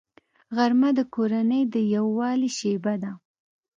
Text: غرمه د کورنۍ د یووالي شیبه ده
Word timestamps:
غرمه 0.55 0.89
د 0.97 0.99
کورنۍ 1.15 1.61
د 1.73 1.75
یووالي 1.93 2.49
شیبه 2.57 2.93
ده 3.03 3.11